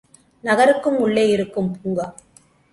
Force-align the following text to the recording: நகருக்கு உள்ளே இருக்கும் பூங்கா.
நகருக்கு 0.43 0.89
உள்ளே 0.97 1.27
இருக்கும் 1.29 1.71
பூங்கா. 1.73 2.07